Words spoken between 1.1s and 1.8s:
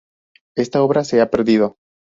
ha perdido.